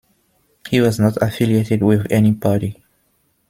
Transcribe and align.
He 0.67 0.81
was 0.81 0.99
not 0.99 1.21
affiliated 1.21 1.83
with 1.83 2.11
any 2.11 2.33
party. 2.33 2.83